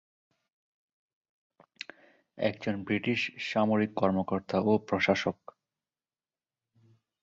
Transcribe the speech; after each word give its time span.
একজন 2.37 2.75
ব্রিটিশ 2.83 3.19
সামরিক 3.49 3.91
কর্মকর্তা 3.93 4.57
ও 4.61 4.71
প্রশাসক। 4.87 5.37